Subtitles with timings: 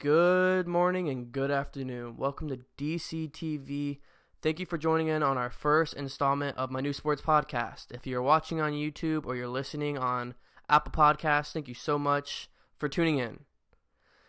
[0.00, 2.16] Good morning and good afternoon.
[2.16, 3.98] Welcome to DCTV.
[4.40, 7.88] Thank you for joining in on our first installment of my new sports podcast.
[7.90, 10.36] If you're watching on YouTube or you're listening on
[10.70, 13.40] Apple Podcasts, thank you so much for tuning in.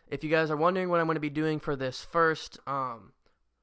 [0.10, 3.14] If you guys are wondering what I'm going to be doing for this first, um,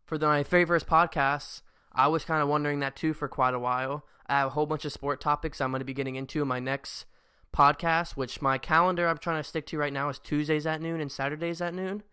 [0.07, 1.61] for my favorite podcasts,
[1.93, 4.07] I was kind of wondering that too for quite a while.
[4.27, 6.49] I have a whole bunch of sport topics I'm going to be getting into in
[6.49, 7.05] my next
[7.59, 11.01] podcast, which my calendar I'm trying to stick to right now is Tuesdays at noon
[11.01, 12.05] and Saturdays at noon.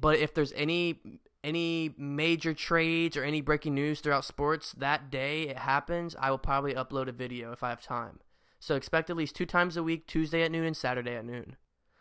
[0.00, 1.00] But if there's any
[1.44, 6.38] any major trades or any breaking news throughout sports that day it happens, I will
[6.38, 8.18] probably upload a video if I have time.
[8.58, 11.56] So expect at least two times a week, Tuesday at noon and Saturday at noon.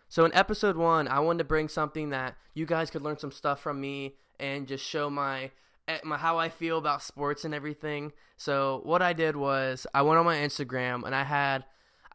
[0.08, 3.32] So in episode one, I wanted to bring something that you guys could learn some
[3.32, 5.52] stuff from me and just show my
[5.88, 8.14] eh, my how I feel about sports and everything.
[8.38, 11.66] So what I did was I went on my Instagram and I had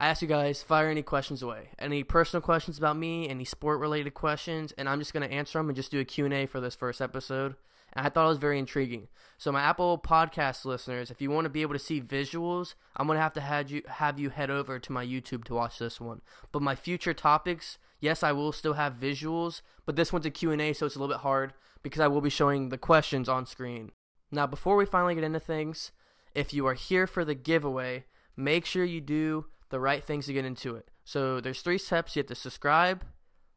[0.00, 3.80] I ask you guys fire any questions away, any personal questions about me, any sport
[3.80, 6.76] related questions, and I'm just gonna answer them and just do a Q&A for this
[6.76, 7.56] first episode.
[7.94, 9.08] And I thought it was very intriguing.
[9.38, 13.08] So my Apple Podcast listeners, if you want to be able to see visuals, I'm
[13.08, 16.00] gonna have to have you have you head over to my YouTube to watch this
[16.00, 16.20] one.
[16.52, 20.74] But my future topics, yes, I will still have visuals, but this one's a Q&A,
[20.74, 23.90] so it's a little bit hard because I will be showing the questions on screen.
[24.30, 25.90] Now, before we finally get into things,
[26.36, 28.04] if you are here for the giveaway,
[28.36, 30.90] make sure you do the right things to get into it.
[31.04, 32.16] So there's three steps.
[32.16, 33.04] You have to subscribe,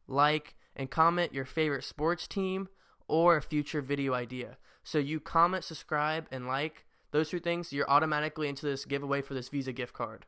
[0.06, 2.68] like, and comment your favorite sports team
[3.08, 4.56] or a future video idea.
[4.84, 9.34] So you comment, subscribe, and like those two things, you're automatically into this giveaway for
[9.34, 10.26] this Visa gift card.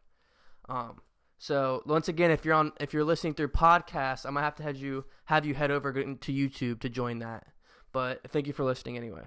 [0.68, 1.00] Um,
[1.38, 4.62] so once again, if you're on, if you're listening through podcasts, I'm gonna have to
[4.62, 7.46] have you have you head over to YouTube to join that.
[7.92, 9.24] But thank you for listening anyway.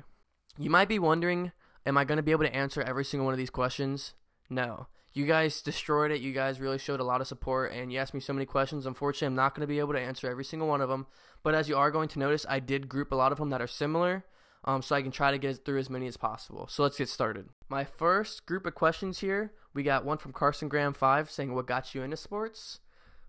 [0.57, 1.51] You might be wondering,
[1.85, 4.13] am I gonna be able to answer every single one of these questions?
[4.49, 6.21] No you guys destroyed it.
[6.21, 8.85] You guys really showed a lot of support, and you asked me so many questions.
[8.85, 11.07] Unfortunately, I'm not going to be able to answer every single one of them.
[11.43, 13.61] But as you are going to notice, I did group a lot of them that
[13.61, 14.25] are similar,
[14.65, 16.67] um, so I can try to get through as many as possible.
[16.67, 17.49] So let's get started.
[17.69, 21.67] My first group of questions here, we got one from Carson Graham five saying, "What
[21.67, 22.79] got you into sports?"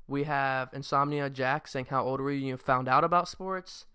[0.07, 3.87] We have Insomnia Jack saying, "How old were you when you found out about sports?"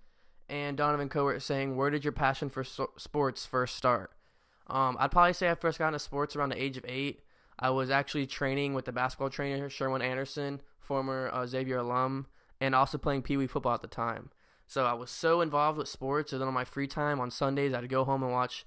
[0.48, 4.12] And Donovan Cowart saying, "Where did your passion for so- sports first start?"
[4.68, 7.22] Um, I'd probably say I first got into sports around the age of eight.
[7.60, 12.28] I was actually training with the basketball trainer Sherwin Anderson, former uh, Xavier alum,
[12.60, 14.30] and also playing Pee Wee football at the time.
[14.68, 17.74] So I was so involved with sports, and then on my free time on Sundays,
[17.74, 18.66] I'd go home and watch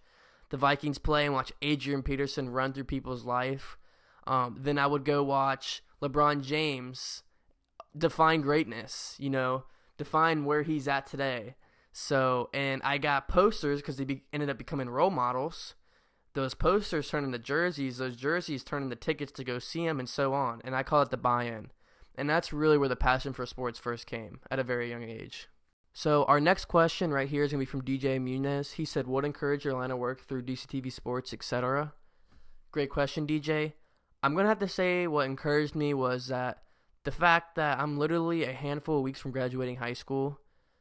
[0.50, 3.76] the Vikings play and watch Adrian Peterson run through people's life.
[4.26, 7.22] Um, then I would go watch LeBron James
[7.96, 9.64] define greatness, you know,
[9.96, 11.54] define where he's at today.
[11.92, 15.74] So, and I got posters because they be, ended up becoming role models
[16.36, 20.08] those posters turn into jerseys, those jerseys turn into tickets to go see them, and
[20.08, 20.60] so on.
[20.64, 21.70] And I call it the buy-in.
[22.14, 25.48] And that's really where the passion for sports first came at a very young age.
[25.92, 28.72] So our next question right here is gonna be from DJ Munez.
[28.72, 31.94] He said, "What encouraged your line of work through DCTV Sports, etc."
[32.70, 33.72] Great question, DJ.
[34.22, 36.64] I'm gonna have to say what encouraged me was that
[37.04, 40.38] the fact that I'm literally a handful of weeks from graduating high school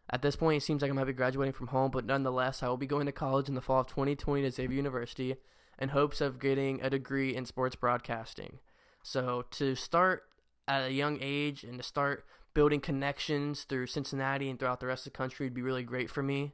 [0.10, 2.68] at this point, it seems like I might be graduating from home, but nonetheless, I
[2.68, 5.36] will be going to college in the fall of 2020 to Xavier University
[5.80, 8.60] in hopes of getting a degree in sports broadcasting.
[9.02, 10.24] So, to start
[10.68, 15.06] at a young age and to start building connections through Cincinnati and throughout the rest
[15.06, 16.54] of the country would be really great for me.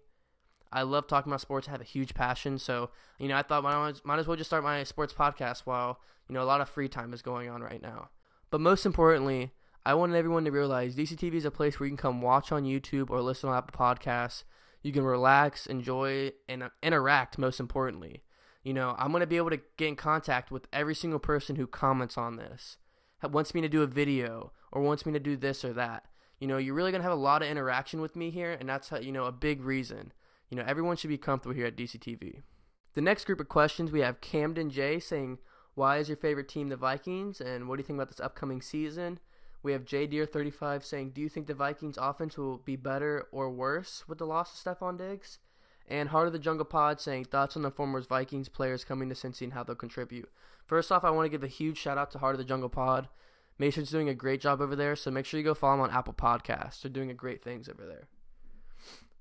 [0.74, 1.68] I love talking about sports.
[1.68, 2.58] I have a huge passion.
[2.58, 6.00] So, you know, I thought might, might as well just start my sports podcast while,
[6.28, 8.10] you know, a lot of free time is going on right now.
[8.50, 9.52] But most importantly,
[9.84, 12.66] I wanted everyone to realize DCTV is a place where you can come watch on
[12.66, 14.44] YouTube or listen on Apple Podcasts.
[14.84, 17.40] You can relax, enjoy, and uh, interact.
[17.40, 18.22] Most importantly,
[18.64, 21.66] you know, I'm gonna be able to get in contact with every single person who
[21.66, 22.78] comments on this,
[23.24, 26.06] wants me to do a video, or wants me to do this or that.
[26.40, 28.90] You know, you're really gonna have a lot of interaction with me here, and that's
[28.90, 30.14] how, you know a big reason.
[30.52, 32.44] You know, everyone should be comfortable here at DCTV.
[32.94, 35.40] The next group of questions we have Camden J saying,
[35.74, 38.62] "Why is your favorite team the Vikings?" and "What do you think about this upcoming
[38.62, 39.20] season?"
[39.64, 43.28] We have J Deer 35 saying, "Do you think the Vikings offense will be better
[43.32, 45.40] or worse with the loss of Stefon Diggs?"
[45.88, 49.16] And Heart of the Jungle Pod saying, "Thoughts on the former Vikings players coming to
[49.16, 50.32] Cincy and how they'll contribute."
[50.66, 52.70] First off, I want to give a huge shout out to Heart of the Jungle
[52.70, 53.10] Pod.
[53.58, 55.92] Mason's doing a great job over there, so make sure you go follow him on
[55.92, 56.82] Apple Podcasts.
[56.82, 58.08] They're doing great things over there.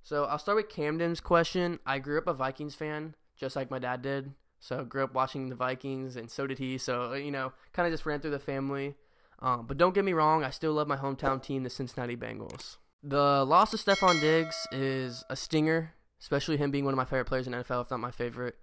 [0.02, 1.78] So I'll start with Camden's question.
[1.84, 4.34] I grew up a Vikings fan, just like my dad did.
[4.58, 6.78] So grew up watching the Vikings, and so did he.
[6.78, 8.96] So you know, kind of just ran through the family.
[9.42, 12.76] Um, but don't get me wrong, I still love my hometown team, the Cincinnati Bengals.
[13.02, 17.25] The loss of Stefon Diggs is a stinger, especially him being one of my favorite
[17.25, 18.56] players in NFL, if not my favorite.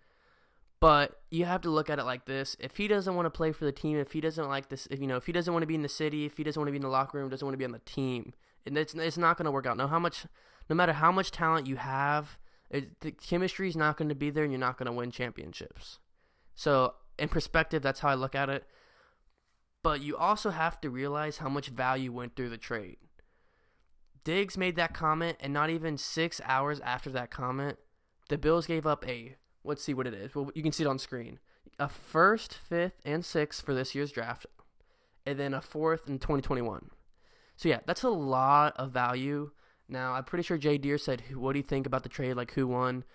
[0.80, 3.52] But you have to look at it like this: if he doesn't want to play
[3.52, 5.64] for the team, if he doesn't like this, if you know, if he doesn't want
[5.64, 7.30] to be in the city, if he doesn't want to be in the locker room,
[7.30, 8.34] doesn't want to be on the team,
[8.64, 9.76] and it's it's not going to work out.
[9.76, 10.28] No how much,
[10.70, 12.38] no matter how much talent you have,
[12.70, 15.10] it, the chemistry is not going to be there, and you're not going to win
[15.10, 15.98] championships.
[16.54, 18.68] So in perspective, that's how I look at it.
[19.88, 22.98] But you also have to realize how much value went through the trade.
[24.26, 27.78] Diggs made that comment, and not even six hours after that comment,
[28.28, 30.36] the Bills gave up a let's see what it is.
[30.36, 31.40] Well, you can see it on screen.
[31.80, 34.46] A first, fifth, and sixth for this year's draft,
[35.26, 36.90] and then a fourth in 2021.
[37.56, 39.52] So yeah, that's a lot of value.
[39.88, 42.34] Now I'm pretty sure Jay Deer said, "What do you think about the trade?
[42.34, 43.06] Like who won?"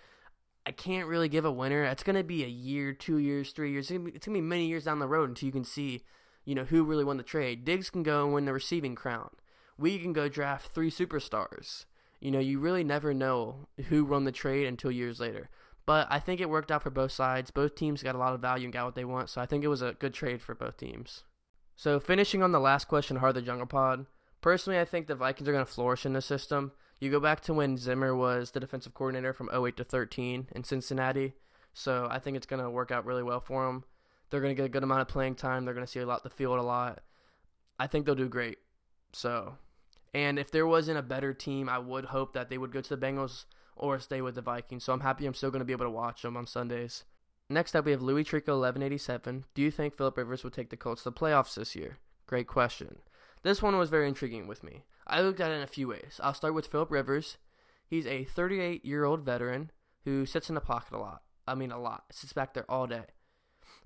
[0.65, 1.83] I can't really give a winner.
[1.83, 3.91] It's gonna be a year, two years, three years.
[3.91, 6.01] It's gonna, be, many years down the road until you can see,
[6.45, 7.65] you know, who really won the trade.
[7.65, 9.29] Diggs can go and win the receiving crown.
[9.77, 11.85] We can go draft three superstars.
[12.19, 15.49] You know, you really never know who won the trade until years later.
[15.85, 17.51] But I think it worked out for both sides.
[17.51, 19.29] Both teams got a lot of value and got what they want.
[19.29, 21.23] So I think it was a good trade for both teams.
[21.75, 24.05] So finishing on the last question, Hard the Jungle Pod.
[24.41, 26.71] Personally, I think the Vikings are going to flourish in this system.
[26.99, 30.63] You go back to when Zimmer was the defensive coordinator from 08 to 13 in
[30.63, 31.33] Cincinnati.
[31.73, 33.83] So I think it's going to work out really well for them.
[34.33, 35.63] They're going to get a good amount of playing time.
[35.63, 37.01] They're going to see a lot the field a lot.
[37.77, 38.57] I think they'll do great.
[39.11, 39.59] So,
[40.11, 42.95] and if there wasn't a better team, I would hope that they would go to
[42.95, 43.45] the Bengals
[43.75, 44.85] or stay with the Vikings.
[44.85, 47.03] So I'm happy I'm still going to be able to watch them on Sundays.
[47.47, 49.45] Next up, we have Louis Trico 1187.
[49.53, 51.99] Do you think Philip Rivers would take the Colts to the playoffs this year?
[52.25, 53.01] Great question.
[53.43, 54.81] This one was very intriguing with me.
[55.05, 56.19] I looked at it in a few ways.
[56.23, 57.37] I'll start with Philip Rivers.
[57.85, 59.69] He's a 38 year old veteran
[60.05, 61.21] who sits in the pocket a lot.
[61.47, 62.05] I mean, a lot.
[62.11, 63.03] Sits back there all day.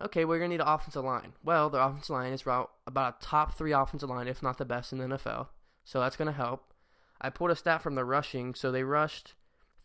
[0.01, 1.33] Okay, we're going to need an offensive line.
[1.44, 4.91] Well, the offensive line is about a top three offensive line, if not the best
[4.91, 5.47] in the NFL.
[5.83, 6.73] So that's going to help.
[7.19, 8.53] I pulled a stat from the rushing.
[8.53, 9.33] So they rushed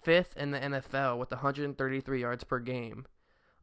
[0.03, 3.07] fifth in the NFL with 133 yards per game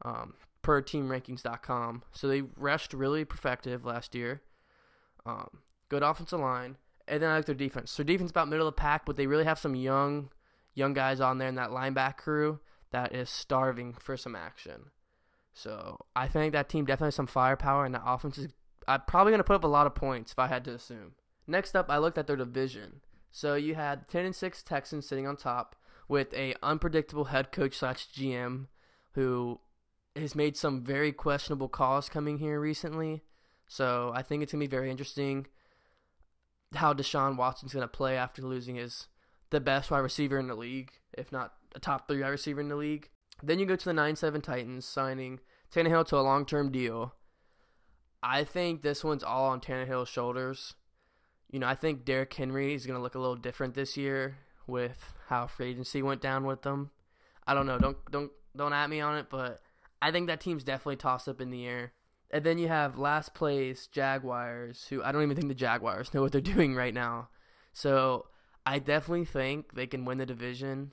[0.02, 2.02] um, per teamrankings.com.
[2.12, 4.42] So they rushed really effective last year.
[5.26, 5.58] Um,
[5.88, 6.76] good offensive line.
[7.06, 7.96] And then I like their defense.
[7.96, 10.30] Their defense about middle of the pack, but they really have some young
[10.72, 12.60] young guys on there in that linebacker crew
[12.92, 14.90] that is starving for some action.
[15.52, 18.48] So I think that team definitely has some firepower, and that offense is
[18.88, 21.12] I'm probably going to put up a lot of points if I had to assume.
[21.46, 23.00] Next up, I looked at their division.
[23.30, 25.76] So you had 10 and 6 Texans sitting on top
[26.08, 28.66] with a unpredictable head coach slash GM
[29.12, 29.60] who
[30.16, 33.22] has made some very questionable calls coming here recently.
[33.68, 35.46] So I think it's gonna be very interesting
[36.74, 39.06] how Deshaun Watson's gonna play after losing his
[39.50, 42.68] the best wide receiver in the league, if not a top three wide receiver in
[42.68, 43.08] the league.
[43.42, 45.40] Then you go to the nine seven Titans signing
[45.72, 47.14] Tannehill to a long term deal.
[48.22, 50.74] I think this one's all on Tannehill's shoulders.
[51.50, 55.14] You know, I think Derrick Henry is gonna look a little different this year with
[55.28, 56.90] how free agency went down with them.
[57.46, 57.78] I don't know.
[57.78, 59.60] Don't don't don't at me on it, but
[60.02, 61.92] I think that team's definitely tossed up in the air.
[62.30, 66.22] And then you have last place Jaguars, who I don't even think the Jaguars know
[66.22, 67.28] what they're doing right now.
[67.72, 68.26] So
[68.64, 70.92] I definitely think they can win the division,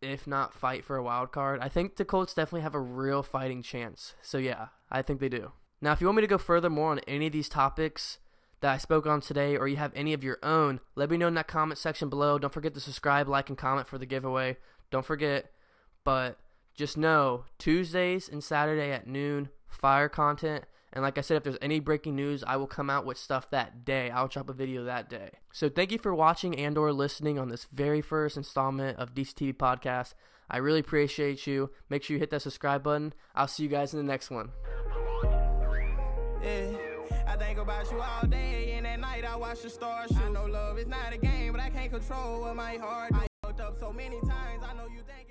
[0.00, 1.60] if not fight for a wild card.
[1.60, 4.14] I think the Colts definitely have a real fighting chance.
[4.22, 5.52] So yeah, I think they do.
[5.80, 8.18] Now, if you want me to go further more on any of these topics
[8.60, 11.28] that I spoke on today, or you have any of your own, let me know
[11.28, 12.38] in that comment section below.
[12.38, 14.56] Don't forget to subscribe, like, and comment for the giveaway.
[14.90, 15.52] Don't forget.
[16.02, 16.38] But
[16.74, 20.64] just know Tuesdays and Saturday at noon, fire content.
[20.92, 23.50] And like I said, if there's any breaking news, I will come out with stuff
[23.50, 24.10] that day.
[24.10, 25.30] I'll drop a video that day.
[25.52, 29.54] So thank you for watching and or listening on this very first installment of DCTV
[29.54, 30.14] Podcast.
[30.50, 31.70] I really appreciate you.
[31.90, 33.12] Make sure you hit that subscribe button.
[33.34, 34.50] I'll see you guys in the next one.
[36.42, 36.70] Yeah,
[37.26, 40.10] I think about you all day and at night I watch the stars.
[40.16, 43.12] I know love is not a game, but I can't control my heart.
[43.14, 43.28] I
[43.60, 44.62] up so many times.
[44.62, 45.27] I know you think